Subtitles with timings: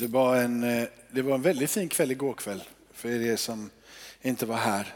[0.00, 3.70] Det var, en, eh, det var en väldigt fin kväll igår kväll för er som
[4.22, 4.94] inte var här.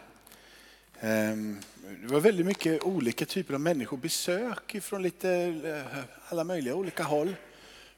[1.00, 1.58] Ehm,
[2.02, 5.30] det var väldigt mycket olika typer av människor, besök från lite
[5.64, 5.98] eh,
[6.28, 7.36] alla möjliga olika håll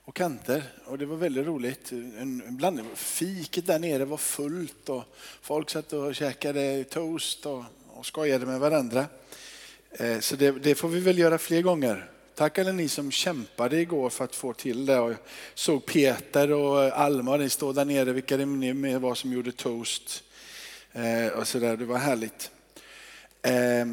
[0.04, 0.62] och kanter.
[0.84, 1.92] Och det var väldigt roligt.
[1.92, 2.86] En blandning.
[2.94, 5.04] Fiket där nere var fullt och
[5.40, 9.06] folk satt och käkade toast och, och skojade med varandra.
[9.90, 12.10] Eh, så det, det får vi väl göra fler gånger.
[12.36, 14.92] Tack alla ni som kämpade igår för att få till det.
[14.92, 15.16] Jag
[15.54, 20.22] såg Peter och Alma, ni står där nere, vilka det med var som gjorde toast.
[20.92, 21.76] Eh, och så där.
[21.76, 22.50] Det var härligt.
[23.42, 23.86] Eh,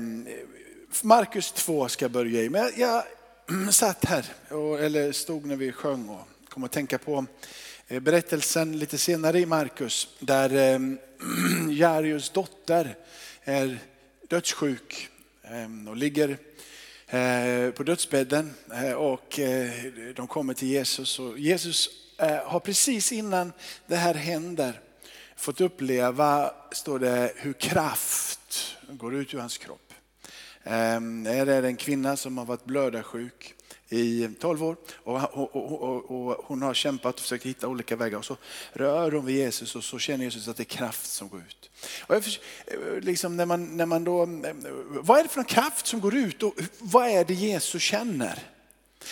[1.04, 2.50] Markus 2 ska jag börja i.
[2.50, 3.04] Men jag,
[3.50, 7.26] jag satt här, och, eller stod när vi sjöng och kom att tänka på
[7.88, 10.80] eh, berättelsen lite senare i Markus där eh,
[11.70, 12.96] Jairus dotter
[13.44, 13.80] är
[14.28, 15.10] dödssjuk
[15.44, 16.38] eh, och ligger
[17.14, 19.72] Eh, på dödsbädden eh, och eh,
[20.16, 21.20] de kommer till Jesus.
[21.20, 21.90] Och Jesus
[22.46, 23.54] har precis innan
[23.88, 24.80] det här händer
[25.36, 29.94] fått uppleva, står det, hur kraft går ut ur hans kropp.
[30.64, 33.56] Ehm, det är en kvinna som har varit blödarsjuk
[33.94, 38.18] i 12 år och, och, och, och, hon har kämpat och försökt hitta olika vägar
[38.18, 38.38] och så
[38.74, 41.70] rör hon vid Jesus och så känner Jesus att det är kraft som går ut.
[42.02, 44.54] Och jag, eh, liksom när man, när man då, eh,
[44.90, 48.40] vad är det för en kraft som går ut och vad är det Jesus känner?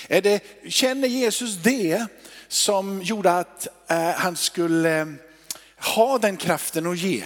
[0.08, 2.06] Är det, känner Jesus det
[2.48, 5.08] som gjorde att eh, han skulle eh,
[5.78, 7.24] ha den kraften att ge?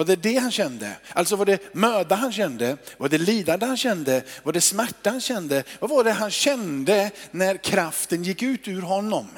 [0.00, 0.96] Var det det han kände?
[1.12, 2.76] Alltså var det möda han kände?
[2.98, 4.22] Var det lidande han kände?
[4.42, 5.64] Var det smärta han kände?
[5.80, 9.28] Vad var det han kände när kraften gick ut ur honom?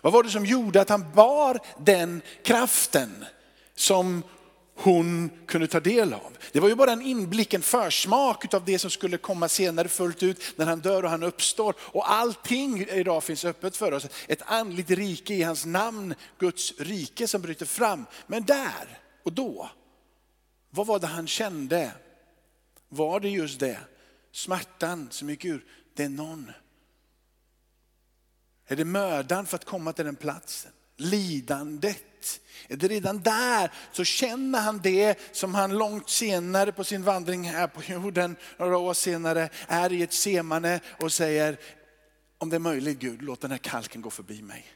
[0.00, 3.24] Vad var det som gjorde att han bar den kraften
[3.74, 4.22] som
[4.76, 6.36] hon kunde ta del av.
[6.52, 10.22] Det var ju bara en inblick, en försmak av det som skulle komma senare fullt
[10.22, 11.74] ut när han dör och han uppstår.
[11.78, 14.06] Och allting idag finns öppet för oss.
[14.28, 18.06] Ett andligt rike i hans namn, Guds rike som bryter fram.
[18.26, 19.70] Men där och då,
[20.70, 21.92] vad var det han kände?
[22.88, 23.78] Var det just det?
[24.32, 25.64] Smärtan som gick ur,
[25.94, 26.52] det är någon.
[28.66, 30.72] Är det mödan för att komma till den platsen?
[30.96, 32.40] Lidandet?
[32.68, 37.44] Är det redan där så känner han det som han långt senare på sin vandring
[37.44, 41.58] här på jorden, några år senare, är i ett semane och säger,
[42.38, 44.66] om det är möjligt Gud, låt den här kalken gå förbi mig.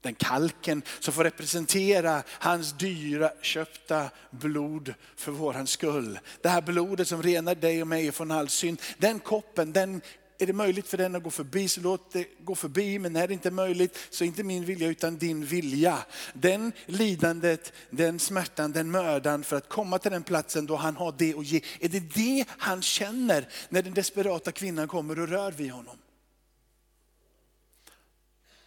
[0.00, 6.18] Den kalken som får representera hans dyra köpta blod för våran skull.
[6.42, 8.82] Det här blodet som renar dig och mig från all synd.
[8.98, 10.00] Den koppen, den
[10.38, 12.98] är det möjligt för den att gå förbi så låt det gå förbi.
[12.98, 15.98] Men är det inte möjligt så inte min vilja utan din vilja.
[16.32, 21.14] Den lidandet, den smärtan, den mödan för att komma till den platsen då han har
[21.18, 21.60] det att ge.
[21.80, 25.96] Är det det han känner när den desperata kvinnan kommer och rör vid honom?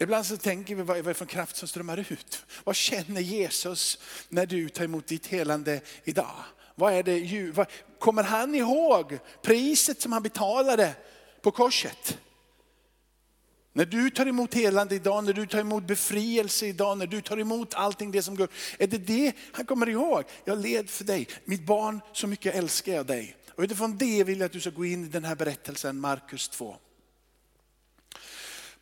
[0.01, 2.45] Ibland så tänker vi, vad är det för kraft som strömmar ut?
[2.63, 3.97] Vad känner Jesus
[4.29, 6.35] när du tar emot ditt helande idag?
[6.75, 7.67] Vad är det, vad,
[7.99, 10.95] kommer han ihåg priset som han betalade
[11.41, 12.17] på korset?
[13.73, 17.37] När du tar emot helande idag, när du tar emot befrielse idag, när du tar
[17.37, 18.49] emot allting det som går.
[18.79, 20.23] Är det det han kommer ihåg?
[20.45, 21.27] Jag led för dig.
[21.45, 23.35] Mitt barn, så mycket älskar jag dig.
[23.55, 26.49] Och utifrån det vill jag att du ska gå in i den här berättelsen, Markus
[26.49, 26.75] 2.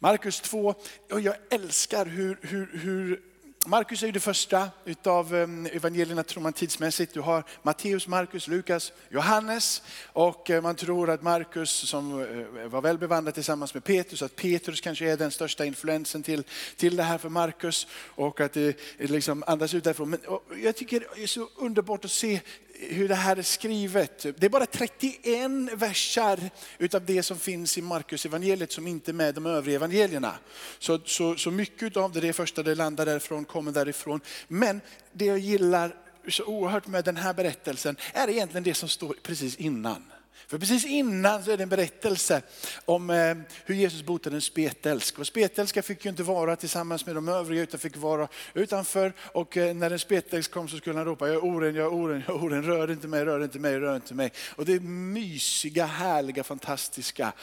[0.01, 0.75] Markus 2,
[1.11, 3.21] och jag älskar hur, hur, hur
[3.65, 7.13] Markus är ju det första utav ehm, evangelierna tror man tidsmässigt.
[7.13, 12.81] Du har Matteus, Markus, Lukas, Johannes och eh, man tror att Markus som eh, var
[12.81, 16.43] väl bevandrad tillsammans med Petrus, att Petrus kanske är den största influensen till,
[16.75, 20.09] till det här för Markus och att det liksom andas ut därifrån.
[20.09, 20.19] Men
[20.63, 22.41] jag tycker det är så underbart att se
[22.79, 24.25] hur det här är skrivet.
[24.37, 26.39] Det är bara 31 versar
[26.77, 30.33] utav det som finns i Markus evangeliet som inte är med de övriga evangelierna.
[30.79, 34.21] Så, så, så mycket av det, det första det landar därifrån kommer därifrån.
[34.47, 34.81] Men
[35.11, 35.95] det jag gillar
[36.27, 40.03] så oerhört med den här berättelsen är egentligen det som står precis innan.
[40.47, 42.41] För precis innan så är det en berättelse
[42.85, 43.35] om eh,
[43.65, 45.19] hur Jesus botade en spetälsk.
[45.19, 49.13] Och spetälska fick ju inte vara tillsammans med de övriga utan fick vara utanför.
[49.33, 51.93] Och eh, när en spetälsk kom så skulle han ropa, jag är oren, jag är
[51.93, 54.31] oren, jag är oren, rör inte mig, rör inte mig, rör inte mig.
[54.55, 57.33] Och det mysiga, härliga, fantastiska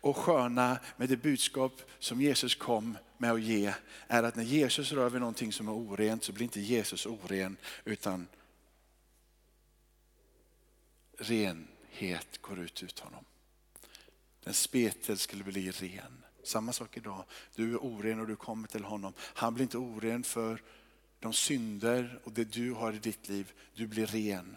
[0.00, 3.72] och sköna med det budskap som Jesus kom med att ge
[4.08, 7.56] är att när Jesus rör vid någonting som är orent så blir inte Jesus oren
[7.84, 8.26] utan
[11.18, 13.24] ren het går ut ut honom.
[14.44, 16.24] Den spetel skulle bli ren.
[16.44, 17.24] Samma sak idag.
[17.54, 19.12] Du är oren och du kommer till honom.
[19.18, 20.62] Han blir inte oren för
[21.18, 23.52] de synder och det du har i ditt liv.
[23.74, 24.56] Du blir ren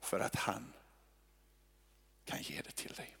[0.00, 0.72] för att han
[2.24, 3.16] kan ge det till dig.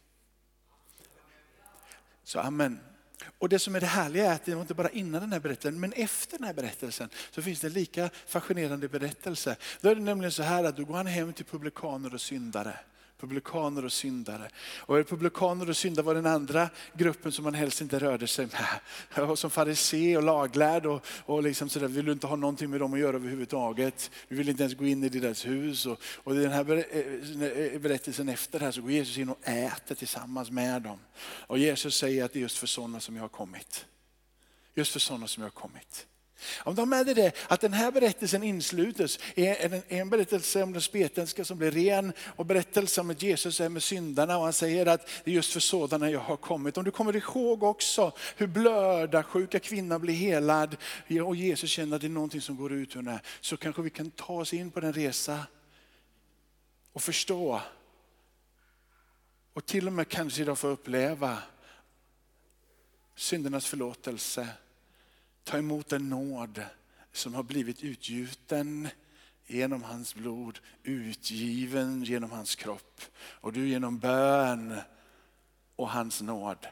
[2.22, 2.89] Så amen
[3.38, 5.40] och det som är det härliga är att det var inte bara innan den här
[5.40, 9.56] berättelsen, men efter den här berättelsen så finns det en lika fascinerande berättelse.
[9.80, 12.78] Då är det nämligen så här att då går han hem till publikaner och syndare
[13.20, 14.50] publikaner och syndare.
[14.78, 19.38] Och publikaner och syndare var den andra gruppen som man helst inte rörde sig med.
[19.38, 22.94] som farisé och laglärd och, och liksom sådär, vill du inte ha någonting med dem
[22.94, 24.10] att göra överhuvudtaget.
[24.28, 25.86] Du vill inte ens gå in i deras hus.
[25.86, 29.48] Och, och i den här eh, eh, berättelsen efter här så går Jesus in och
[29.48, 30.98] äter tillsammans med dem.
[31.22, 33.86] Och Jesus säger att det är just för sådana som jag har kommit.
[34.74, 36.06] Just för sådana som jag har kommit.
[36.58, 40.82] Om de med det att den här berättelsen inslutes är en, en berättelse om den
[40.82, 44.86] spetenska som blir ren och berättelse om att Jesus är med syndarna och han säger
[44.86, 46.78] att det är just för sådana jag har kommit.
[46.78, 50.76] Om du kommer ihåg också hur blöda sjuka kvinnan blir helad
[51.24, 53.90] och Jesus känner att det är någonting som går ut ur henne så kanske vi
[53.90, 55.46] kan ta oss in på den resa
[56.92, 57.60] och förstå
[59.52, 61.38] och till och med kanske idag få uppleva
[63.14, 64.48] syndernas förlåtelse
[65.50, 66.62] Ta emot den nåd
[67.12, 68.88] som har blivit utgjuten
[69.46, 73.00] genom hans blod, utgiven genom hans kropp.
[73.18, 74.80] Och du genom bön
[75.76, 76.66] och hans nåd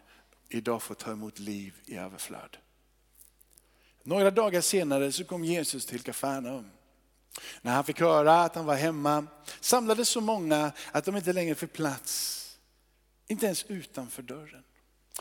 [0.48, 2.56] idag får ta emot liv i överflöd.
[4.02, 6.70] Några dagar senare så kom Jesus till Kafarnaum.
[7.62, 9.26] När han fick höra att han var hemma
[9.60, 12.44] samlades så många att de inte längre fick plats,
[13.26, 14.64] inte ens utanför dörren.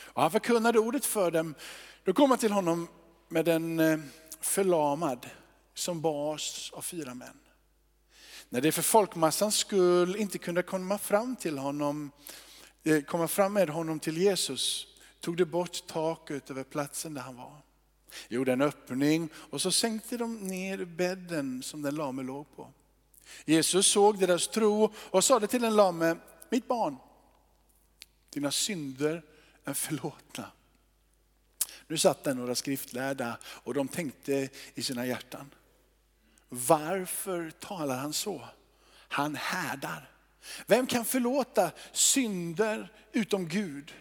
[0.01, 1.56] Och han förkunnade ordet för dem.
[2.04, 2.88] Då kom han till honom
[3.27, 4.00] med en eh,
[4.41, 5.29] förlamad
[5.74, 7.39] som bars av fyra män.
[8.50, 12.12] När det för folkmassans skull inte kunde komma fram till honom,
[12.83, 14.88] eh, komma fram med honom till Jesus,
[15.19, 17.62] tog de bort taket över platsen där han var.
[18.29, 22.73] Gjorde en öppning och så sänkte de ner bädden som den lame låg på.
[23.45, 26.15] Jesus såg deras tro och sade till den lame,
[26.50, 26.97] mitt barn,
[28.30, 29.23] dina synder
[29.63, 30.51] är förlåtna.
[31.87, 35.53] Nu satt där några skriftlärda och de tänkte i sina hjärtan.
[36.49, 38.47] Varför talar han så?
[39.07, 40.09] Han härdar.
[40.65, 43.93] Vem kan förlåta synder utom Gud?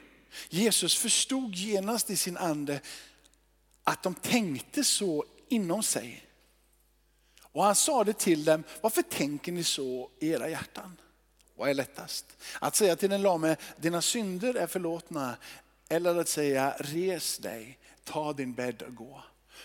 [0.48, 2.80] Jesus förstod genast i sin ande
[3.84, 6.26] att de tänkte så inom sig.
[7.42, 10.96] Och han sa det till dem, varför tänker ni så i era hjärtan?
[11.56, 12.26] Vad är lättast?
[12.60, 15.36] Att säga till den lame, dina synder är förlåtna,
[15.88, 19.22] eller att säga res dig, ta din bädd och gå.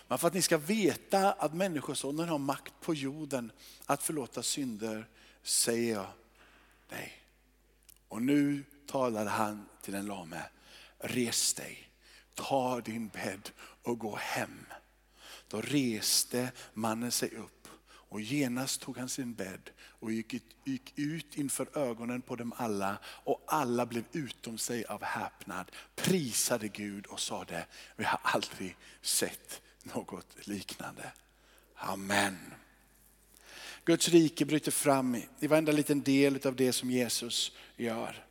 [0.07, 3.51] Men för att ni ska veta att Människosonen har makt på jorden
[3.85, 5.07] att förlåta synder
[5.44, 6.07] säger jag
[6.89, 7.13] dig.
[8.07, 10.44] Och nu talade han till den lame,
[11.00, 11.89] res dig,
[12.33, 13.50] ta din bädd
[13.83, 14.65] och gå hem.
[15.47, 17.61] Då reste mannen sig upp
[18.12, 22.98] och genast tog han sin bädd och gick, gick ut inför ögonen på dem alla
[23.06, 27.66] och alla blev utom sig av häpnad, prisade Gud och sade,
[27.96, 31.12] vi har aldrig sett något liknande.
[31.75, 32.38] Amen.
[33.86, 38.25] Guds rike bryter fram i varenda liten del av det som Jesus gör.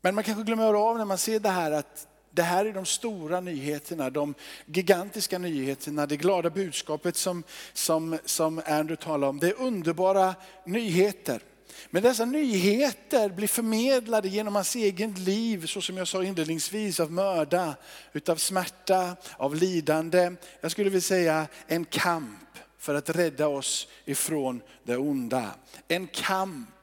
[0.00, 2.86] Men man kanske glömmer av när man ser det här att det här är de
[2.86, 4.34] stora nyheterna, de
[4.66, 7.42] gigantiska nyheterna, det glada budskapet som,
[7.72, 9.38] som, som Andrew talar om.
[9.38, 10.34] Det är underbara
[10.64, 11.42] nyheter.
[11.90, 17.12] Men dessa nyheter blir förmedlade genom hans eget liv, så som jag sa inledningsvis, av
[17.12, 17.74] mörda,
[18.12, 20.32] utav smärta, av lidande.
[20.60, 22.40] Jag skulle vilja säga en kamp
[22.78, 25.50] för att rädda oss ifrån det onda.
[25.88, 26.75] En kamp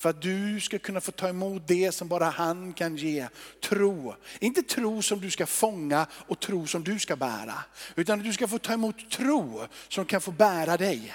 [0.00, 3.28] för att du ska kunna få ta emot det som bara han kan ge.
[3.62, 4.14] Tro.
[4.38, 7.54] Inte tro som du ska fånga och tro som du ska bära.
[7.94, 11.14] Utan att du ska få ta emot tro som kan få bära dig.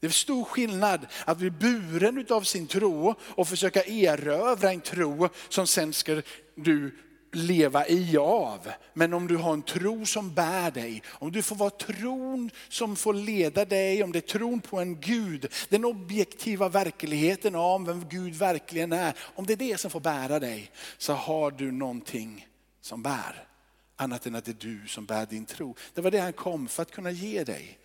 [0.00, 5.28] Det är stor skillnad att bli buren av sin tro och försöka erövra en tro
[5.48, 6.22] som sen ska
[6.54, 6.98] du
[7.32, 8.72] leva i av.
[8.94, 12.96] Men om du har en tro som bär dig, om du får vara tron som
[12.96, 18.08] får leda dig, om det är tron på en Gud, den objektiva verkligheten om vem
[18.08, 22.48] Gud verkligen är, om det är det som får bära dig, så har du någonting
[22.80, 23.48] som bär.
[23.96, 25.76] Annat än att det är du som bär din tro.
[25.94, 27.78] Det var det han kom för att kunna ge dig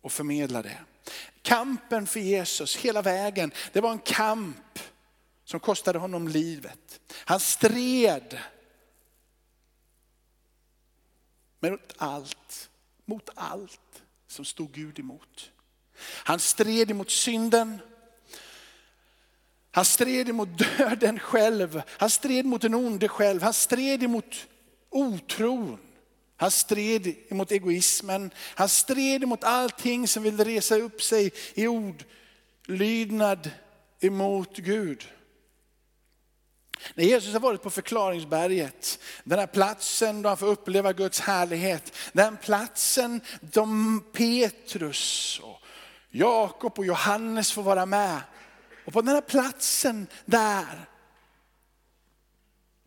[0.00, 0.78] och förmedla det.
[1.42, 4.78] Kampen för Jesus hela vägen, det var en kamp
[5.50, 7.00] som kostade honom livet.
[7.12, 8.38] Han stred
[11.60, 12.70] mot allt,
[13.04, 15.50] mot allt som stod Gud emot.
[16.02, 17.78] Han stred emot synden.
[19.70, 21.82] Han stred emot döden själv.
[21.86, 23.42] Han stred mot den onde själv.
[23.42, 24.48] Han stred emot
[24.90, 25.78] otron.
[26.36, 28.30] Han stred emot egoismen.
[28.36, 33.50] Han stred emot allting som ville resa upp sig i ordlydnad
[34.00, 35.08] emot Gud.
[36.94, 41.96] När Jesus har varit på förklaringsberget, den här platsen då han får uppleva Guds härlighet,
[42.12, 45.62] den platsen de Petrus, och
[46.10, 48.20] Jakob och Johannes får vara med.
[48.86, 50.89] Och på den här platsen där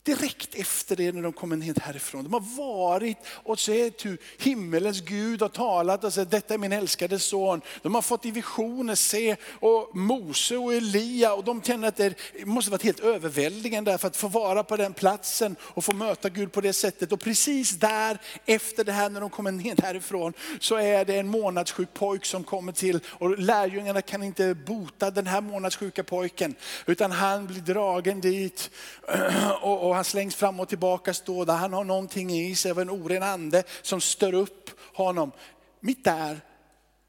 [0.03, 2.23] direkt efter det när de kommer ner härifrån.
[2.23, 6.71] De har varit och sett hur himmelens Gud har talat och sagt detta är min
[6.71, 7.61] älskade son.
[7.81, 12.15] De har fått i visioner se och Mose och Elia och de känner att det
[12.45, 16.51] måste varit helt överväldigande för att få vara på den platsen och få möta Gud
[16.51, 17.11] på det sättet.
[17.11, 21.27] Och precis där efter det här när de kommer ner härifrån så är det en
[21.27, 26.55] månadssjuk pojk som kommer till och lärjungarna kan inte bota den här månadssjuka pojken
[26.85, 28.71] utan han blir dragen dit.
[29.61, 31.53] och, och han slängs fram och tillbaka, står där.
[31.53, 35.31] Han har någonting i sig av en oren ande som stör upp honom.
[35.79, 36.41] Mitt där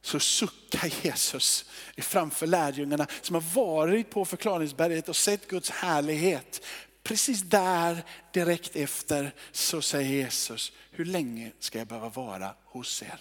[0.03, 1.65] så suckar Jesus
[1.99, 6.65] framför lärjungarna som har varit på förklaringsberget och sett Guds härlighet.
[7.03, 13.21] Precis där direkt efter så säger Jesus, hur länge ska jag behöva vara hos er?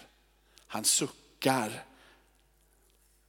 [0.66, 1.84] Han suckar.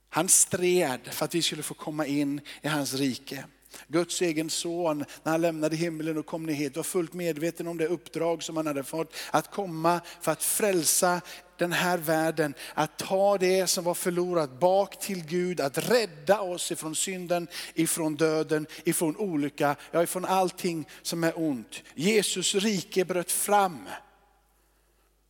[0.09, 3.45] Han stred för att vi skulle få komma in i hans rike.
[3.87, 7.77] Guds egen son, när han lämnade himlen och kom ner hit, var fullt medveten om
[7.77, 9.13] det uppdrag som han hade fått.
[9.31, 11.21] Att komma för att frälsa
[11.57, 16.71] den här världen, att ta det som var förlorat bak till Gud, att rädda oss
[16.71, 21.83] ifrån synden, ifrån döden, ifrån olycka, ja ifrån allting som är ont.
[21.95, 23.87] Jesus rike bröt fram.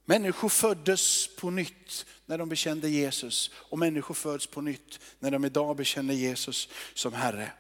[0.06, 5.46] Människor föddes på nytt när de bekände Jesus och människor föds på nytt när de
[5.46, 7.52] idag bekänner Jesus som Herre.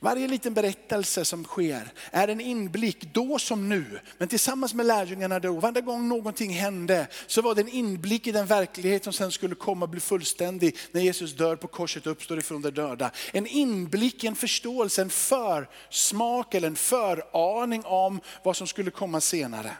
[0.00, 5.38] Varje liten berättelse som sker är en inblick, då som nu, men tillsammans med lärjungarna
[5.38, 5.52] då.
[5.52, 9.54] Varje gång någonting hände så var det en inblick i den verklighet som sen skulle
[9.54, 13.10] komma och bli fullständig när Jesus dör på korset och uppstår ifrån de döda.
[13.32, 19.76] En inblick, en förståelse, en försmak eller en föraning om vad som skulle komma senare.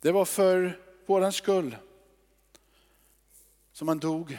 [0.00, 1.76] Det var för våran skull
[3.80, 4.38] som han dog.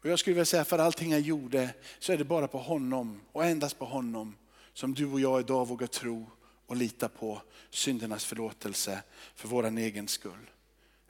[0.00, 3.20] Och jag skulle vilja säga för allting han gjorde så är det bara på honom
[3.32, 4.36] och endast på honom
[4.72, 6.30] som du och jag idag vågar tro
[6.66, 9.02] och lita på syndernas förlåtelse
[9.34, 10.50] för våran egen skull.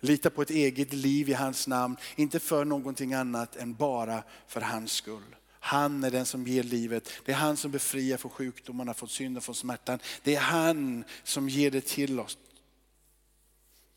[0.01, 4.61] Lita på ett eget liv i hans namn, inte för någonting annat än bara för
[4.61, 5.37] hans skull.
[5.51, 7.11] Han är den som ger livet.
[7.25, 9.99] Det är han som befriar från sjukdomarna, från synden, från smärtan.
[10.23, 12.39] Det är han som ger det till oss.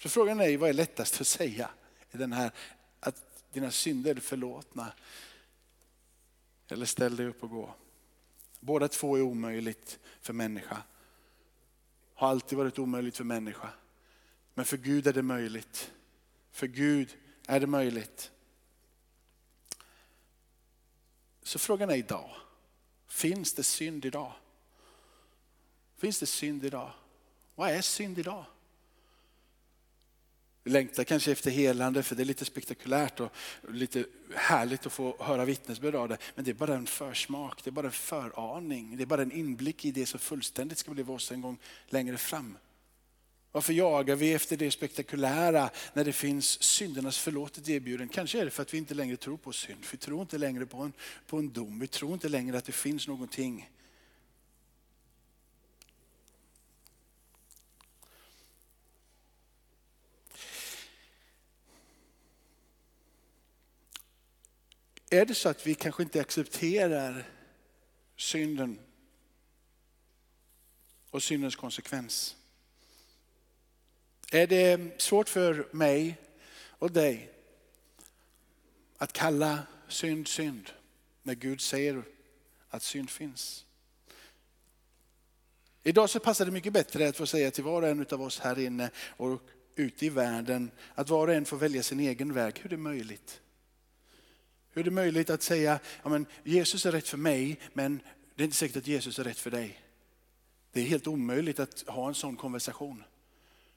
[0.02, 1.70] Så frågan är vad är lättast att säga
[2.12, 2.52] i den här
[3.52, 4.94] dina synder är förlåtna.
[6.68, 7.76] Eller ställ dig upp och gå.
[8.60, 10.84] Båda två är omöjligt för människa.
[12.14, 13.70] Har alltid varit omöjligt för människa.
[14.54, 15.92] Men för Gud är det möjligt.
[16.52, 17.18] För Gud
[17.48, 18.32] är det möjligt.
[21.44, 22.36] Så frågan är idag,
[23.08, 24.34] finns det synd idag?
[25.98, 26.92] Finns det synd idag?
[27.56, 28.46] Vad är synd idag?
[30.64, 33.32] Vi längtar kanske efter helande för det är lite spektakulärt och
[33.70, 36.18] lite härligt att få höra vittnesbörd av det.
[36.36, 39.32] Men det är bara en försmak, det är bara en föraning, det är bara en
[39.32, 41.58] inblick i det som fullständigt ska bli oss en gång
[41.90, 42.58] längre fram.
[43.52, 48.10] Varför jagar vi efter det spektakulära när det finns syndernas förlåtelse erbjuden?
[48.10, 49.86] Kanske är det för att vi inte längre tror på synd.
[49.92, 50.94] Vi tror inte längre på en,
[51.28, 51.80] på en dom.
[51.80, 53.70] Vi tror inte längre att det finns någonting
[65.14, 67.30] Är det så att vi kanske inte accepterar
[68.16, 68.80] synden
[71.10, 72.36] och syndens konsekvens?
[74.32, 76.18] Är det svårt för mig
[76.54, 77.32] och dig
[78.98, 80.70] att kalla synd synd
[81.24, 82.04] när Gud säger
[82.70, 83.66] att synd finns?
[85.84, 88.40] Idag så passar det mycket bättre att få säga till var och en av oss
[88.40, 89.42] här inne och
[89.76, 92.60] ute i världen att var och en får välja sin egen väg.
[92.60, 93.42] Hur är det möjligt?
[94.74, 98.02] Hur är det möjligt att säga, ja, men Jesus är rätt för mig, men
[98.36, 99.80] det är inte säkert att Jesus är rätt för dig.
[100.74, 103.04] Det är helt omöjligt att ha en sån konversation.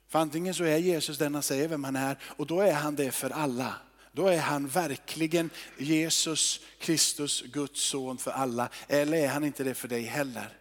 [0.08, 2.96] För antingen så är Jesus den han säger vem han är och då är han
[2.96, 3.74] det för alla.
[4.12, 8.68] Då är han verkligen Jesus Kristus, Guds son för alla.
[8.88, 10.58] Eller är han inte det för dig heller?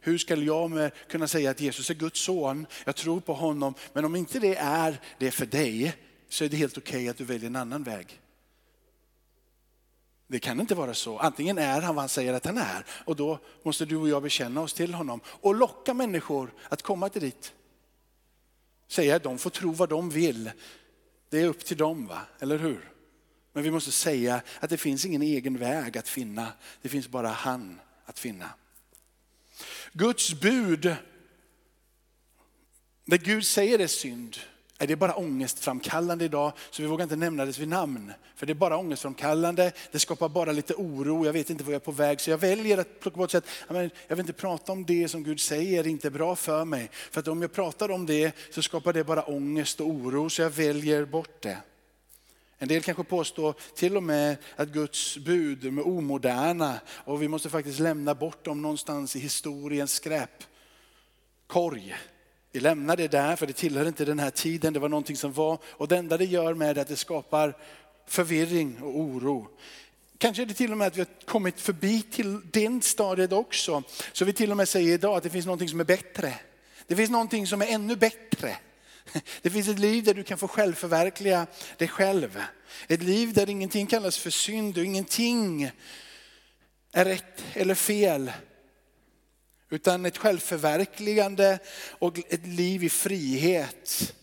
[0.00, 3.74] Hur ska jag med kunna säga att Jesus är Guds son, jag tror på honom,
[3.92, 5.96] men om inte det är det för dig
[6.28, 8.20] så är det helt okej okay att du väljer en annan väg.
[10.30, 11.18] Det kan inte vara så.
[11.18, 14.22] Antingen är han vad han säger att han är och då måste du och jag
[14.22, 17.52] bekänna oss till honom och locka människor att komma till dit.
[18.88, 20.50] Säga att de får tro vad de vill.
[21.28, 22.20] Det är upp till dem, va?
[22.40, 22.92] eller hur?
[23.52, 26.52] Men vi måste säga att det finns ingen egen väg att finna.
[26.82, 28.50] Det finns bara han att finna.
[29.92, 30.96] Guds bud,
[33.04, 34.36] det Gud säger är synd,
[34.80, 38.12] är det bara ångestframkallande idag så vi vågar inte nämna det vid namn.
[38.36, 41.80] För det är bara ångestframkallande, det skapar bara lite oro, jag vet inte vad jag
[41.80, 42.20] är på väg.
[42.20, 45.40] Så jag väljer att plocka bort att jag vill inte prata om det som Gud
[45.40, 46.90] säger är inte bra för mig.
[46.92, 50.42] För att om jag pratar om det så skapar det bara ångest och oro så
[50.42, 51.58] jag väljer bort det.
[52.58, 57.50] En del kanske påstår till och med att Guds bud är omoderna och vi måste
[57.50, 61.96] faktiskt lämna bort dem någonstans i historiens skräpkorg.
[62.52, 65.32] Vi lämnar det där för det tillhör inte den här tiden, det var någonting som
[65.32, 65.58] var.
[65.64, 67.56] Och det enda det gör med det är att det skapar
[68.06, 69.48] förvirring och oro.
[70.18, 73.82] Kanske är det till och med att vi har kommit förbi till den stadiet också.
[74.12, 76.34] Så vi till och med säger idag att det finns någonting som är bättre.
[76.86, 78.56] Det finns någonting som är ännu bättre.
[79.42, 82.42] Det finns ett liv där du kan få självförverkliga dig själv.
[82.88, 85.70] Ett liv där ingenting kallas för synd och ingenting
[86.92, 88.32] är rätt eller fel.
[89.70, 91.58] Utan ett självförverkligande
[91.98, 94.14] och ett liv i frihet.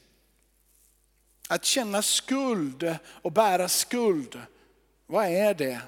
[1.49, 4.41] Att känna skuld och bära skuld,
[5.05, 5.81] vad är det?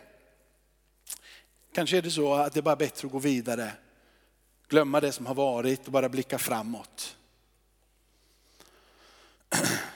[1.73, 3.71] Kanske är det så att det är bara bättre att gå vidare.
[4.67, 7.17] Glömma det som har varit och bara blicka framåt.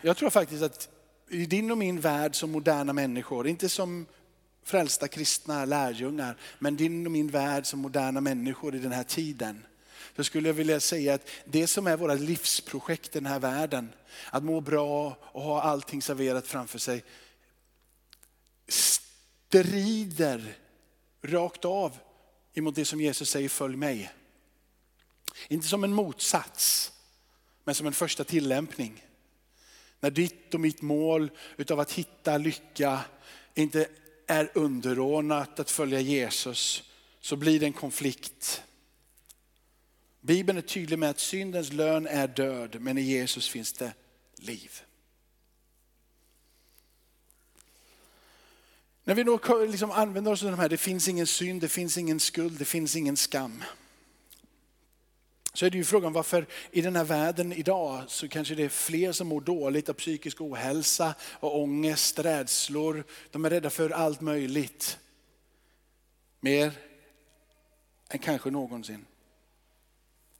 [0.02, 0.90] Jag tror faktiskt att
[1.30, 4.06] i din och min värld som moderna människor, inte som
[4.64, 9.66] frälsta kristna lärjungar, men din och min värld som moderna människor i den här tiden.
[10.16, 13.94] Så skulle jag vilja säga att det som är våra livsprojekt i den här världen,
[14.30, 17.04] att må bra och ha allting serverat framför sig,
[18.68, 20.58] strider
[21.22, 21.98] rakt av
[22.54, 24.12] emot det som Jesus säger, följ mig.
[25.48, 26.92] Inte som en motsats,
[27.64, 29.06] men som en första tillämpning.
[30.00, 33.00] När ditt och mitt mål utav att hitta lycka
[33.54, 33.88] inte
[34.28, 36.84] är underordnat att följa Jesus
[37.22, 38.64] så blir det en konflikt.
[40.22, 43.94] Bibeln är tydlig med att syndens lön är död, men i Jesus finns det
[44.36, 44.82] liv.
[49.04, 51.98] När vi då liksom använder oss av de här, det finns ingen synd, det finns
[51.98, 53.64] ingen skuld, det finns ingen skam
[55.54, 58.70] så är det ju frågan varför i den här världen idag så kanske det är
[58.70, 63.04] fler som mår dåligt av psykisk ohälsa och ångest, rädslor.
[63.32, 65.00] De är rädda för allt möjligt.
[66.40, 66.72] Mer
[68.10, 69.06] än kanske någonsin.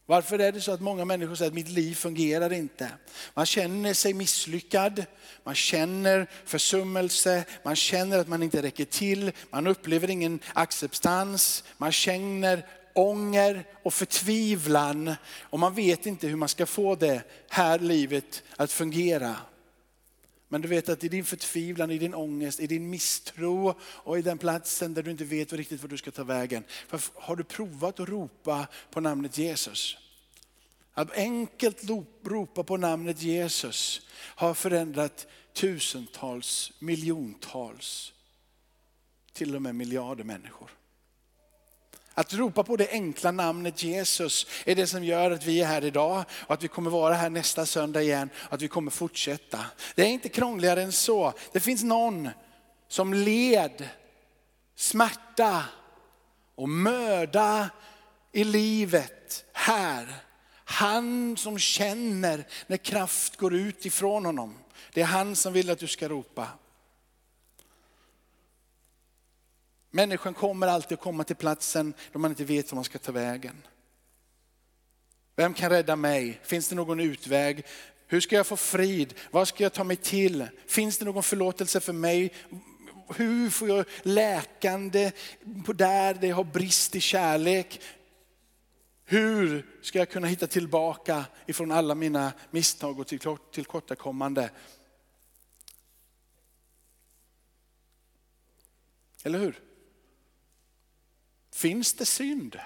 [0.06, 2.90] Varför är det så att många människor säger att mitt liv fungerar inte?
[3.34, 5.06] Man känner sig misslyckad,
[5.44, 11.92] man känner försummelse, man känner att man inte räcker till, man upplever ingen acceptans, man
[11.92, 18.44] känner ånger och förtvivlan och man vet inte hur man ska få det här livet
[18.56, 19.36] att fungera.
[20.48, 24.22] Men du vet att i din förtvivlan, i din ångest, i din misstro och i
[24.22, 26.64] den platsen där du inte vet riktigt var du ska ta vägen.
[27.14, 29.98] Har du provat att ropa på namnet Jesus?
[30.94, 31.84] Att enkelt
[32.24, 38.14] ropa på namnet Jesus har förändrat tusentals, miljontals,
[39.34, 40.70] till och med miljarder människor.
[42.14, 45.84] Att ropa på det enkla namnet Jesus är det som gör att vi är här
[45.84, 49.66] idag och att vi kommer vara här nästa söndag igen och att vi kommer fortsätta.
[49.96, 51.34] Det är inte krångligare än så.
[51.52, 52.30] Det finns någon
[52.88, 53.90] som led
[54.76, 55.64] smärta
[56.56, 57.70] och möda
[58.32, 60.16] i livet här.
[60.66, 64.58] Han som känner när kraft går ut ifrån honom.
[64.94, 66.48] Det är han som vill att du ska ropa.
[69.96, 73.12] Människan kommer alltid att komma till platsen då man inte vet var man ska ta
[73.12, 73.68] vägen.
[75.36, 76.40] Vem kan rädda mig?
[76.44, 77.66] Finns det någon utväg?
[78.08, 79.14] Hur ska jag få frid?
[79.32, 80.48] Vad ska jag ta mig till?
[80.68, 82.34] Finns det någon förlåtelse för mig?
[83.16, 85.12] Hur får jag läkande
[85.76, 87.82] där det har brist i kärlek?
[89.06, 93.08] Hur ska jag kunna hitta tillbaka ifrån alla mina misstag och
[93.52, 94.50] tillkortakommande?
[99.24, 99.60] Eller hur?
[101.54, 102.60] Finns det synd?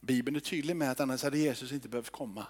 [0.00, 2.46] Bibeln är tydlig med att annars hade Jesus inte behövt komma.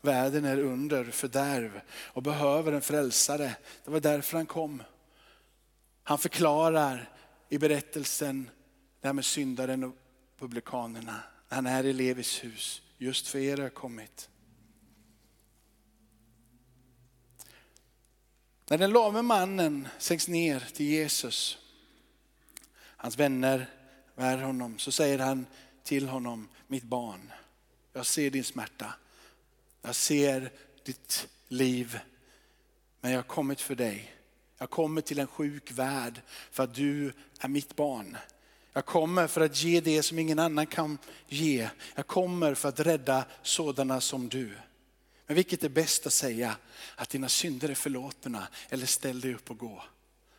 [0.00, 3.56] Världen är under fördärv och behöver en frälsare.
[3.84, 4.82] Det var därför han kom.
[6.02, 7.12] Han förklarar
[7.48, 8.50] i berättelsen
[9.00, 9.96] det här med syndaren och
[10.38, 11.22] publikanerna.
[11.48, 12.82] Han är i Levis hus.
[12.98, 14.30] Just för er har jag kommit.
[18.70, 21.58] När den lame mannen sänks ner till Jesus,
[22.78, 23.66] hans vänner
[24.16, 25.46] bär honom, så säger han
[25.82, 27.32] till honom, mitt barn,
[27.92, 28.94] jag ser din smärta.
[29.82, 30.52] Jag ser
[30.84, 31.98] ditt liv.
[33.00, 34.14] Men jag har kommit för dig.
[34.58, 38.16] Jag kommer till en sjuk värld för att du är mitt barn.
[38.72, 41.68] Jag kommer för att ge det som ingen annan kan ge.
[41.94, 44.50] Jag kommer för att rädda sådana som du.
[45.30, 46.56] Men vilket är bäst att säga?
[46.96, 49.82] Att dina synder är förlåtna eller ställ dig upp och gå.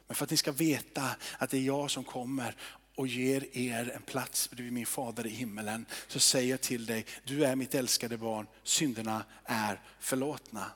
[0.08, 2.56] Men för att ni ska veta att det är jag som kommer
[2.96, 7.06] och ger er en plats bredvid min fader i himmelen så säger jag till dig,
[7.24, 10.72] du är mitt älskade barn, synderna är förlåtna.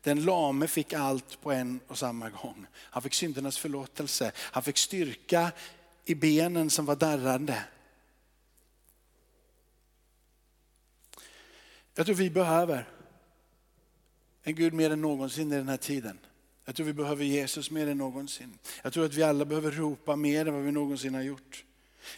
[0.00, 2.66] Den lame fick allt på en och samma gång.
[2.74, 5.52] Han fick syndernas förlåtelse, han fick styrka
[6.04, 7.64] i benen som var darrande.
[11.94, 12.88] Jag tror vi behöver
[14.42, 16.18] en Gud mer än någonsin i den här tiden.
[16.64, 18.58] Jag tror vi behöver Jesus mer än någonsin.
[18.82, 21.64] Jag tror att vi alla behöver ropa mer än vad vi någonsin har gjort.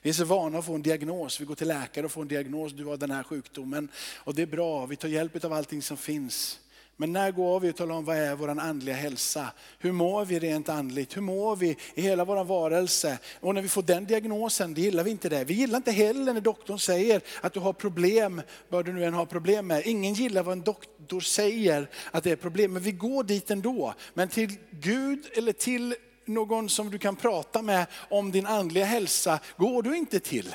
[0.02, 1.40] Vi är så vana att få en diagnos.
[1.40, 3.88] Vi går till läkare och får en diagnos, du har den här sjukdomen.
[4.16, 6.60] Och det är bra, vi tar hjälp av allting som finns.
[6.96, 9.52] Men när går vi och talar om vad är vår andliga hälsa?
[9.78, 11.16] Hur mår vi rent andligt?
[11.16, 13.18] Hur mår vi i hela vår varelse?
[13.40, 15.44] Och när vi får den diagnosen, det gillar vi inte det.
[15.44, 19.14] Vi gillar inte heller när doktorn säger att du har problem, vad du nu än
[19.14, 19.86] har problem med.
[19.86, 23.94] Ingen gillar vad en doktor säger att det är problem, men vi går dit ändå.
[24.14, 29.40] Men till Gud eller till någon som du kan prata med om din andliga hälsa
[29.56, 30.54] går du inte till.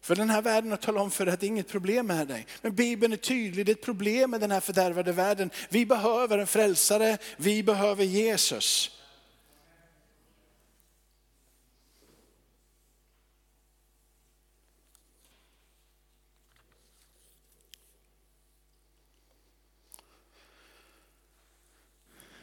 [0.00, 2.28] För den här världen har talat om för dig att det är inget problem med
[2.28, 2.46] dig.
[2.62, 5.50] Men Bibeln är tydlig, det är ett problem med den här fördärvade världen.
[5.68, 8.90] Vi behöver en frälsare, vi behöver Jesus.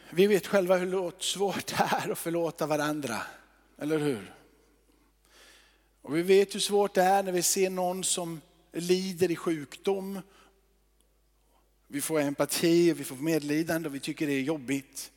[0.10, 3.22] Vi vet själva hur svårt det är att förlåta varandra,
[3.78, 4.37] eller hur?
[6.08, 8.42] Och vi vet hur svårt det är när vi ser någon som
[8.72, 10.22] lider i sjukdom.
[11.88, 15.12] Vi får empati, vi får medlidande och vi tycker det är jobbigt.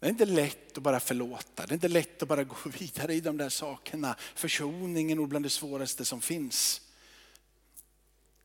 [0.00, 3.14] Det är inte lätt att bara förlåta, det är inte lätt att bara gå vidare
[3.14, 4.16] i de där sakerna.
[4.34, 6.80] Försoningen är nog bland det svåraste som finns.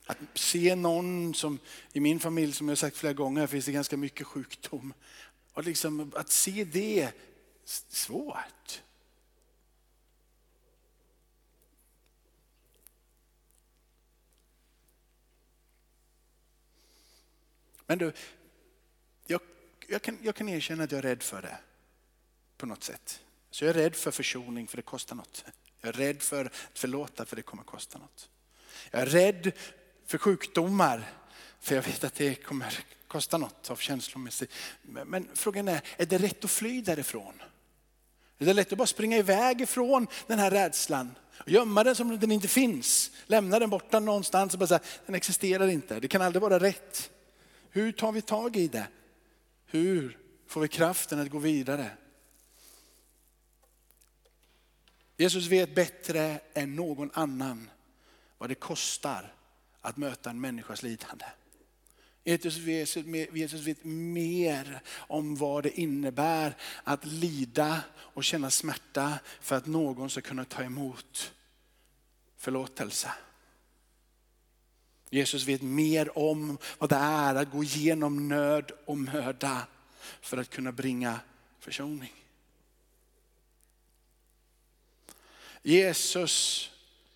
[0.05, 1.59] Att se någon som,
[1.91, 4.93] i min familj som jag sagt flera gånger, finns det ganska mycket sjukdom.
[5.53, 7.11] Och liksom, att se det,
[7.89, 8.81] svårt.
[17.93, 18.13] Men du,
[19.27, 19.41] jag,
[19.87, 21.57] jag, kan, jag kan erkänna att jag är rädd för det
[22.57, 23.19] på något sätt.
[23.51, 25.45] Så jag är rädd för försoning för det kostar något.
[25.81, 28.29] Jag är rädd för att förlåta för det kommer kosta något.
[28.91, 29.51] Jag är rädd
[30.05, 31.13] för sjukdomar
[31.59, 34.51] för jag vet att det kommer kosta något av känslomässigt.
[34.81, 37.41] Men, men frågan är, är det rätt att fly därifrån?
[38.37, 41.15] Är det lätt att bara springa iväg ifrån den här rädslan?
[41.37, 43.11] Och gömma den som om den inte finns.
[43.25, 45.99] Lämna den borta någonstans och bara säga, den existerar inte.
[45.99, 47.09] Det kan aldrig vara rätt.
[47.75, 48.87] Hur tar vi tag i det?
[49.65, 51.91] Hur får vi kraften att gå vidare?
[55.17, 57.69] Jesus vet bättre än någon annan
[58.37, 59.33] vad det kostar
[59.81, 61.25] att möta en människas lidande.
[62.23, 70.09] Jesus vet mer om vad det innebär att lida och känna smärta för att någon
[70.09, 71.33] ska kunna ta emot
[72.37, 73.11] förlåtelse.
[75.13, 79.67] Jesus vet mer om vad det är att gå igenom nöd och möda
[80.21, 81.19] för att kunna bringa
[81.59, 82.13] försoning.
[85.61, 86.69] Jesus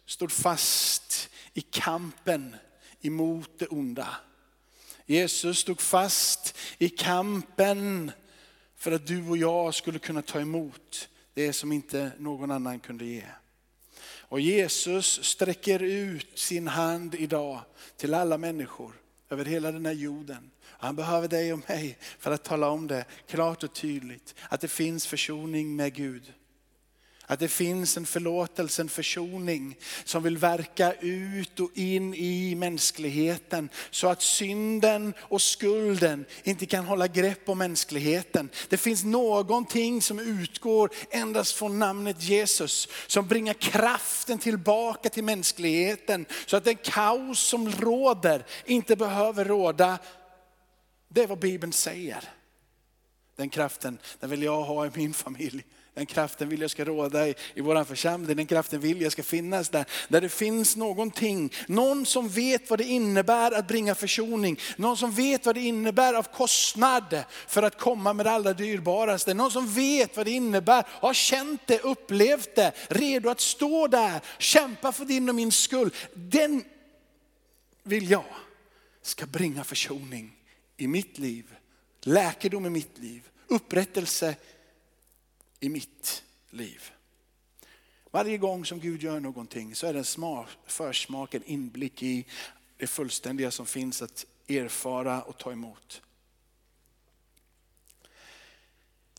[0.05, 2.55] stod fast i kampen
[3.01, 4.17] emot det onda.
[5.05, 8.12] Jesus stod fast i kampen
[8.75, 13.05] för att du och jag skulle kunna ta emot det som inte någon annan kunde
[13.05, 13.23] ge.
[14.29, 17.61] Och Jesus sträcker ut sin hand idag
[17.97, 18.93] till alla människor
[19.29, 20.51] över hela den här jorden.
[20.63, 24.35] Han behöver dig och mig för att tala om det klart och tydligt.
[24.49, 26.33] Att det finns försoning med Gud.
[27.29, 33.69] Att det finns en förlåtelse, en försoning som vill verka ut och in i mänskligheten.
[33.91, 38.49] Så att synden och skulden inte kan hålla grepp om mänskligheten.
[38.69, 42.87] Det finns någonting som utgår endast från namnet Jesus.
[43.07, 46.25] Som bringar kraften tillbaka till mänskligheten.
[46.45, 49.99] Så att den kaos som råder inte behöver råda.
[51.07, 52.23] Det är vad Bibeln säger.
[53.35, 55.63] Den kraften, den vill jag ha i min familj.
[55.97, 58.38] Den kraften vill jag ska råda i, i vår församling.
[58.38, 59.86] Den kraften vill jag ska finnas där.
[60.07, 61.53] Där det finns någonting.
[61.67, 64.60] Någon som vet vad det innebär att bringa försoning.
[64.75, 69.33] Någon som vet vad det innebär av kostnad för att komma med det allra dyrbaraste.
[69.33, 74.21] Någon som vet vad det innebär, har känt det, upplevt det, redo att stå där,
[74.38, 75.93] kämpa för din och min skull.
[76.13, 76.63] Den
[77.83, 78.25] vill jag
[79.01, 80.36] ska bringa försoning
[80.77, 81.55] i mitt liv,
[82.01, 84.36] läkedom i mitt liv, upprättelse
[85.59, 86.91] i mitt liv.
[88.11, 92.25] Varje gång som Gud gör någonting så är det en försmak, en inblick i
[92.77, 96.01] det fullständiga som finns att erfara och ta emot.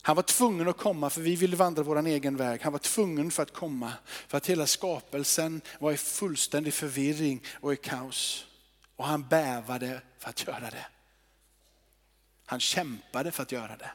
[0.02, 2.60] Han var tvungen att komma för vi ville vandra vår egen väg.
[2.62, 7.72] Han var tvungen för att komma för att hela skapelsen var i fullständig förvirring och
[7.72, 8.46] i kaos.
[8.96, 10.86] Och han bävade för att göra det.
[12.44, 13.90] Han kämpade för att göra det.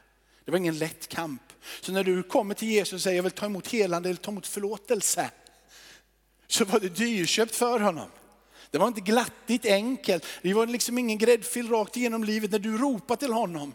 [0.45, 1.41] Det var ingen lätt kamp.
[1.81, 4.31] Så när du kommer till Jesus och säger jag vill ta emot helande eller ta
[4.31, 5.29] emot förlåtelse.
[6.47, 8.09] Så var det dyrköpt för honom.
[8.71, 10.25] Det var inte glattigt enkelt.
[10.41, 13.73] Det var liksom ingen gräddfil rakt igenom livet när du ropar till honom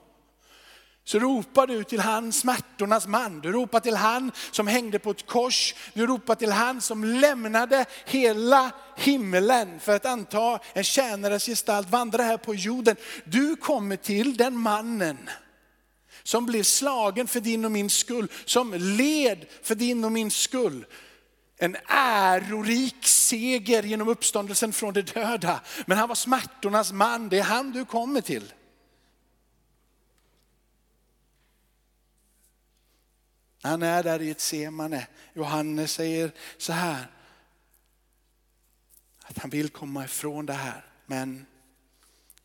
[1.08, 3.40] så ropar du till han smärtornas man.
[3.40, 5.74] Du ropar till han som hängde på ett kors.
[5.94, 12.22] Du ropar till han som lämnade hela himlen för att anta en tjänares gestalt, vandra
[12.22, 12.96] här på jorden.
[13.24, 15.18] Du kommer till den mannen
[16.28, 20.86] som blev slagen för din och min skull, som led för din och min skull.
[21.56, 25.60] En ärorik seger genom uppståndelsen från de döda.
[25.86, 28.52] Men han var smärtornas man, det är han du kommer till.
[33.62, 35.06] Han är där i ett semane.
[35.34, 37.06] Johannes säger så här,
[39.22, 40.86] att han vill komma ifrån det här.
[41.06, 41.46] Men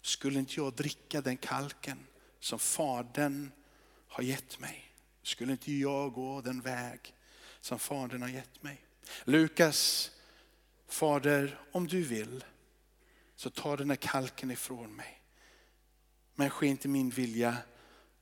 [0.02, 2.08] skulle inte jag dricka den kalken
[2.39, 3.52] som Fadern
[4.13, 4.93] har gett mig?
[5.21, 7.13] Skulle inte jag gå den väg
[7.62, 8.86] som Fadern har gett mig?
[9.23, 10.12] Lukas,
[10.88, 12.43] Fader, om du vill
[13.36, 15.21] så ta den här kalken ifrån mig.
[16.36, 17.58] Men ske inte min vilja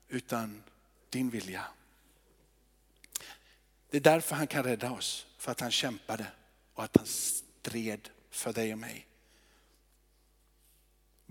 [0.08, 0.64] utan
[1.10, 1.66] din vilja.
[3.90, 6.28] Det är därför han kan rädda oss, för att han kämpade
[6.74, 9.08] och att han stred för dig och mig.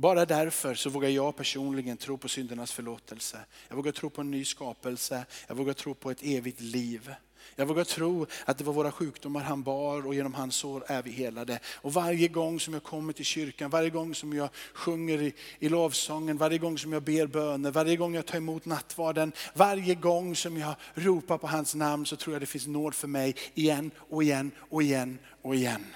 [0.00, 3.38] Bara därför så vågar jag personligen tro på syndernas förlåtelse.
[3.68, 5.26] Jag vågar tro på en ny skapelse.
[5.48, 7.14] Jag vågar tro på ett evigt liv.
[7.56, 11.02] Jag vågar tro att det var våra sjukdomar han bar och genom hans sår är
[11.02, 11.58] vi helade.
[11.66, 15.68] Och varje gång som jag kommer till kyrkan, varje gång som jag sjunger i, i
[15.68, 20.36] lovsången, varje gång som jag ber böner, varje gång jag tar emot nattvarden, varje gång
[20.36, 23.90] som jag ropar på hans namn så tror jag det finns nåd för mig igen
[23.96, 25.86] och igen och igen och igen.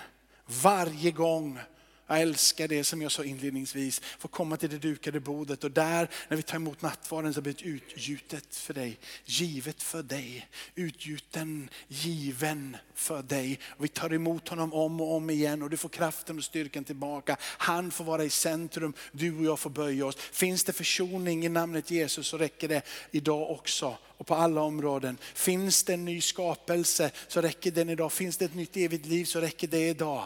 [0.63, 1.59] Varje gång
[2.07, 6.11] jag älskar det som jag sa inledningsvis, få komma till det dukade bordet och där
[6.29, 11.71] när vi tar emot nattvarden så blir det utgjutet för dig, givet för dig, utgjuten,
[11.89, 13.59] given för dig.
[13.69, 16.85] Och vi tar emot honom om och om igen och du får kraften och styrkan
[16.85, 17.37] tillbaka.
[17.41, 20.17] Han får vara i centrum, du och jag får böja oss.
[20.17, 25.19] Finns det försoning i namnet Jesus så räcker det idag också och på alla områden.
[25.35, 28.13] Finns det en ny skapelse så räcker den idag.
[28.13, 30.25] Finns det ett nytt evigt liv så räcker det idag.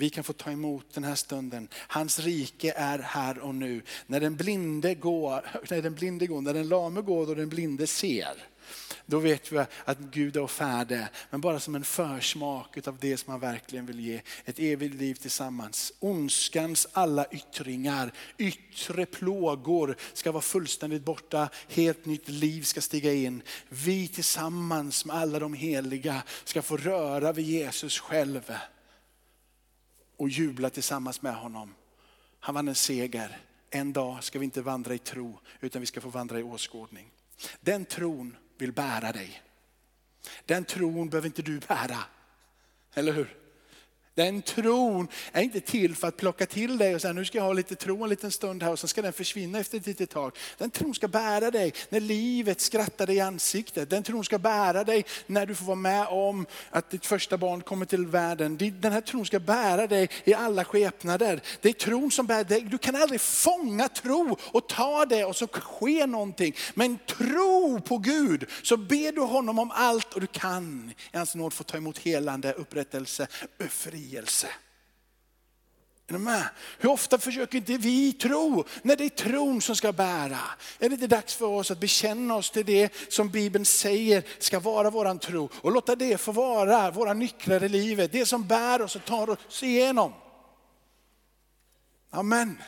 [0.00, 1.68] Vi kan få ta emot den här stunden.
[1.74, 3.82] Hans rike är här och nu.
[4.06, 7.86] När den blinde går, när den blinde går, när den lame går och den blinde
[7.86, 8.46] ser.
[9.06, 13.30] Då vet vi att Gud är färdig, men bara som en försmak av det som
[13.30, 14.20] han verkligen vill ge.
[14.44, 15.92] Ett evigt liv tillsammans.
[15.98, 21.48] Ondskans alla yttringar, yttre plågor ska vara fullständigt borta.
[21.68, 23.42] Helt nytt liv ska stiga in.
[23.68, 28.52] Vi tillsammans med alla de heliga ska få röra vid Jesus själv
[30.20, 31.74] och jubla tillsammans med honom.
[32.40, 33.38] Han vann en seger.
[33.70, 37.10] En dag ska vi inte vandra i tro utan vi ska få vandra i åskådning.
[37.60, 39.42] Den tron vill bära dig.
[40.46, 41.98] Den tron behöver inte du bära.
[42.94, 43.39] Eller hur?
[44.20, 47.44] Den tron är inte till för att plocka till dig och säga nu ska jag
[47.44, 50.10] ha lite tro en liten stund här och sen ska den försvinna efter ett litet
[50.10, 50.36] tag.
[50.58, 53.90] Den tron ska bära dig när livet skrattar dig i ansiktet.
[53.90, 57.60] Den tron ska bära dig när du får vara med om att ditt första barn
[57.60, 58.56] kommer till världen.
[58.80, 61.40] Den här tron ska bära dig i alla skepnader.
[61.60, 62.60] Det är tron som bär dig.
[62.60, 66.56] Du kan aldrig fånga tro och ta det och så sker någonting.
[66.74, 71.34] Men tro på Gud så ber du honom om allt och du kan i hans
[71.34, 73.26] nåd få ta emot helande, upprättelse,
[73.68, 74.48] fri befrielse.
[76.06, 76.48] Är med?
[76.78, 80.40] Hur ofta försöker inte vi tro när det är tron som ska bära?
[80.78, 84.60] Är det inte dags för oss att bekänna oss till det som Bibeln säger ska
[84.60, 88.82] vara våran tro och låta det få vara våra nycklar i livet, det som bär
[88.82, 90.12] oss och tar oss igenom.
[92.10, 92.62] Amen.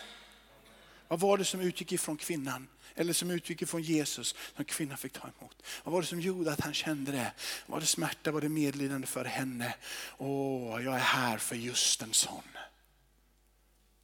[1.08, 2.68] Vad var det som utgick ifrån kvinnan?
[2.94, 5.62] Eller som utgick ifrån Jesus som kvinnan fick ta emot.
[5.84, 7.32] Vad var det som gjorde att han kände det?
[7.66, 9.74] Var det smärta, var det medlidande för henne?
[10.18, 12.42] Åh, jag är här för just en sån.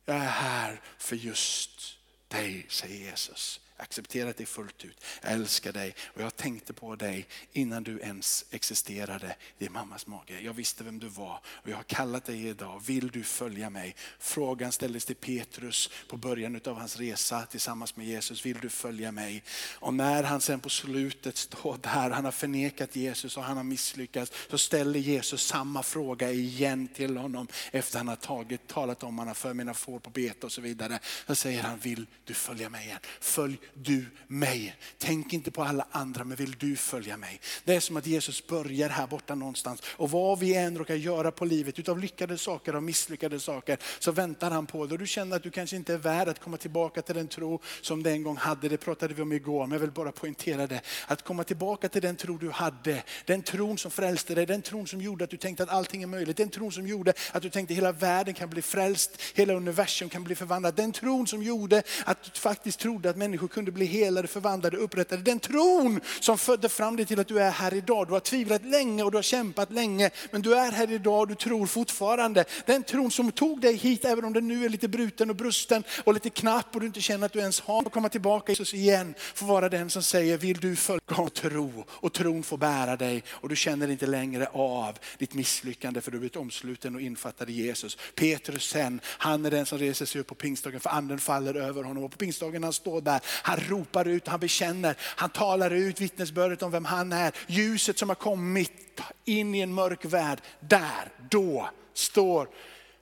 [0.05, 1.99] Jag är här för just
[2.29, 3.61] dig, säger Jesus.
[3.79, 5.05] Jag accepterat dig fullt ut.
[5.23, 10.41] Jag älskar dig och jag tänkte på dig innan du ens existerade i mammas mage.
[10.41, 12.83] Jag visste vem du var och jag har kallat dig idag.
[12.87, 13.97] Vill du följa mig?
[14.19, 18.47] Frågan ställdes till Petrus på början av hans resa tillsammans med Jesus.
[18.47, 19.43] Vill du följa mig?
[19.75, 23.65] Och när han sen på slutet står där, han har förnekat Jesus och han har
[23.65, 29.19] misslyckats, så ställer Jesus samma fråga igen till honom efter han har tagit, talat om
[29.19, 30.99] han har för mina får på bete och så vidare.
[31.27, 32.99] Så säger han, vill du följa mig igen?
[33.21, 34.77] Följ du mig.
[34.99, 37.41] Tänk inte på alla andra, men vill du följa mig?
[37.65, 41.31] Det är som att Jesus börjar här borta någonstans och vad vi än råkar göra
[41.31, 44.93] på livet, utav lyckade saker och misslyckade saker, så väntar han på det.
[44.93, 47.61] Och du känner att du kanske inte är värd att komma tillbaka till den tro
[47.81, 48.69] som du en gång hade.
[48.69, 50.81] Det pratade vi om igår, men jag vill bara poängtera det.
[51.07, 54.87] Att komma tillbaka till den tro du hade, den tron som frälste dig, den tron
[54.87, 57.51] som gjorde att du tänkte att allting är möjligt, den tron som gjorde att du
[57.51, 60.77] tänkte att hela världen kan bli frälst, hela universum kan bli förvandlat.
[60.77, 65.23] Den tron som gjorde att du faktiskt trodde att människor kunde bli helade, förvandlade, upprättade.
[65.23, 68.07] Den tron som födde fram dig till att du är här idag.
[68.07, 71.29] Du har tvivlat länge och du har kämpat länge, men du är här idag och
[71.29, 72.45] du tror fortfarande.
[72.67, 75.85] Den tron som tog dig hit, även om den nu är lite bruten och brusten
[76.05, 78.75] och lite knapp och du inte känner att du ens har, att komma tillbaka Jesus
[78.75, 83.23] igen, får vara den som säger, vill du följa tro och tron får bära dig
[83.29, 87.51] och du känner inte längre av ditt misslyckande för du har blivit omsluten och infattad
[87.51, 87.99] i Jesus.
[88.15, 91.83] Petrus sen, han är den som reser sig upp på pingstdagen för anden faller över
[91.83, 92.05] honom.
[92.05, 96.63] Och på pingstdagen han står där, han ropar ut, han bekänner, han talar ut vittnesbördet
[96.63, 97.35] om vem han är.
[97.47, 100.41] Ljuset som har kommit in i en mörk värld.
[100.61, 102.49] Där, då står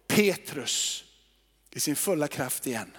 [0.06, 1.04] Petrus
[1.70, 2.96] i sin fulla kraft igen.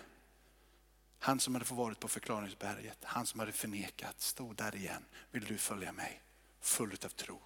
[1.19, 5.05] Han som hade fått varit på förklaringsberget, han som hade förnekat, stod där igen.
[5.31, 6.21] Vill du följa mig?
[6.61, 7.41] Full av tro.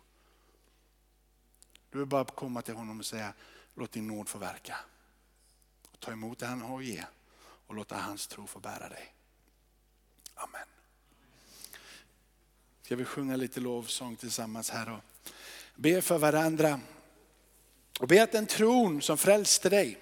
[1.89, 3.33] Du vill bara komma till honom och säga,
[3.75, 4.77] låt din nåd få verka.
[5.99, 7.03] Ta emot det han har att ge
[7.67, 9.15] och låta hans tro få bära dig.
[10.43, 10.67] Amen.
[12.83, 14.99] Ska vi sjunga lite lovsång tillsammans här och
[15.75, 16.79] be för varandra.
[17.99, 19.97] Och be att den tron som frälste dig,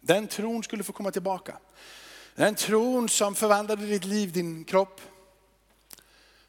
[0.00, 1.58] den tron skulle få komma tillbaka.
[2.34, 5.00] Den tron som förvandlade ditt liv, din kropp,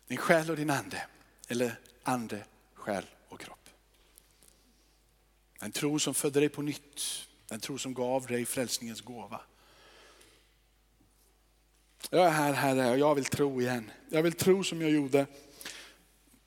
[0.07, 1.05] din själ och din ande.
[1.47, 3.69] Eller ande, själ och kropp.
[5.59, 7.01] En tro som födde dig på nytt.
[7.49, 9.41] En tro som gav dig frälsningens gåva.
[12.09, 13.91] Jag är här Herre och jag vill tro igen.
[14.09, 15.25] Jag vill tro som jag gjorde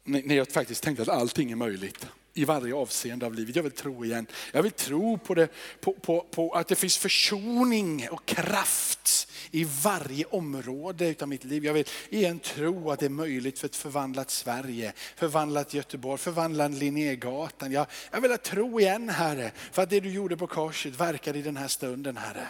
[0.04, 3.56] när jag faktiskt tänkte att allting är möjligt i varje avseende av livet.
[3.56, 4.26] Jag vill tro igen.
[4.52, 5.48] Jag vill tro på, det,
[5.80, 11.64] på, på, på att det finns försoning och kraft i varje område av mitt liv.
[11.64, 16.70] Jag vill igen tro att det är möjligt för ett förvandlat Sverige, förvandlat Göteborg, förvandlat
[16.70, 17.72] Linnégatan.
[17.72, 21.42] Jag, jag vill tro igen Herre, för att det du gjorde på korset verkar i
[21.42, 22.48] den här stunden Herre.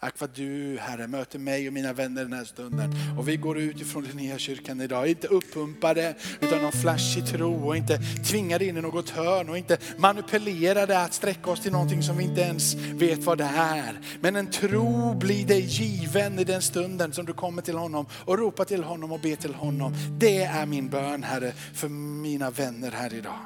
[0.00, 2.94] Tack vad du Herre möter mig och mina vänner den här stunden.
[3.18, 7.66] Och vi går ut ifrån den nya kyrkan idag, inte uppumpade utan någon flashig tro
[7.66, 12.02] och inte tvingade in i något hörn och inte manipulerade att sträcka oss till någonting
[12.02, 14.00] som vi inte ens vet vad det är.
[14.20, 18.38] Men en tro blir dig given i den stunden som du kommer till honom och
[18.38, 19.94] ropar till honom och ber till honom.
[20.18, 23.38] Det är min bön Herre för mina vänner här idag.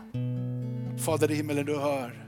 [1.04, 2.26] Fader i himmelen du hör.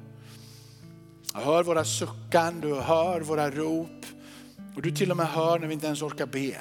[1.35, 4.07] Du hör våra suckan, du hör våra rop.
[4.77, 6.57] Och du till och med hör när vi inte ens orkar be.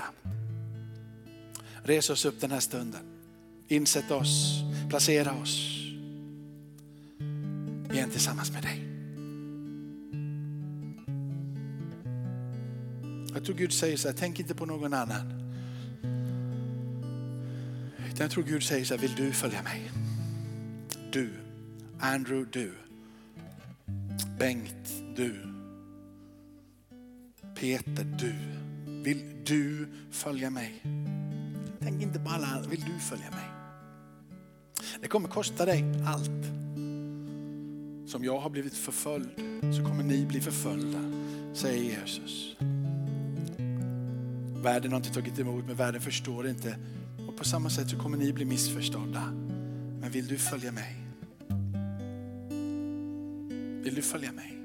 [1.83, 3.01] Res oss upp den här stunden.
[3.67, 5.75] Insätt oss, placera oss
[7.95, 8.81] igen tillsammans med dig.
[13.33, 15.41] Jag tror Gud säger så här, tänk inte på någon annan.
[18.17, 19.91] jag tror Gud säger så här, vill du följa mig?
[21.11, 21.29] Du,
[21.99, 22.73] Andrew, du.
[24.39, 25.54] Bengt, du.
[27.55, 28.35] Peter, du.
[29.03, 30.83] Vill du följa mig?
[31.79, 33.45] Tänk inte på alla andra, vill du följa mig?
[35.01, 36.45] Det kommer kosta dig allt.
[38.07, 39.29] Som jag har blivit förföljd
[39.77, 40.99] så kommer ni bli förföljda,
[41.53, 42.55] säger Jesus.
[44.63, 46.77] Världen har inte tagit emot men världen förstår inte.
[47.27, 49.23] Och på samma sätt så kommer ni bli missförstådda.
[50.01, 50.95] Men vill du följa mig?
[53.83, 54.64] Vill du följa mig?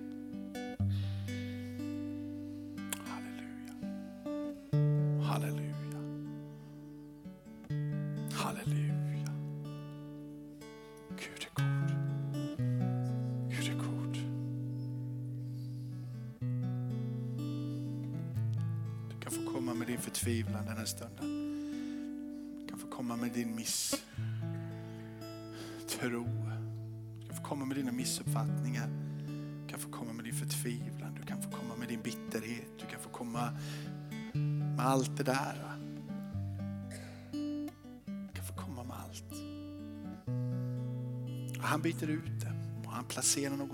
[43.53, 43.69] Och någon